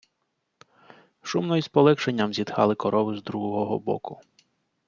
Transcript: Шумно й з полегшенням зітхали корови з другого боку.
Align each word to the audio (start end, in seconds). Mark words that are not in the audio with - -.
Шумно 1.21 1.57
й 1.57 1.61
з 1.61 1.67
полегшенням 1.67 2.33
зітхали 2.33 2.75
корови 2.75 3.17
з 3.17 3.23
другого 3.23 3.79
боку. 3.79 4.21